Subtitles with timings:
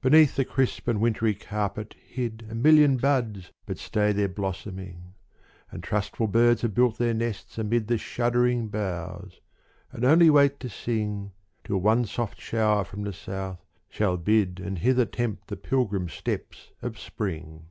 [0.00, 5.14] Beneath the crisp and wintry carpet hid A million buds but stay their blossoming
[5.70, 9.40] And trustful birds have built their nests amid The shuddering boughs,
[9.92, 11.30] and only wait to sing
[11.62, 16.72] Till one soft shower from the south shall bid And hither tempt the pilgrim steps
[16.82, 17.66] of spring.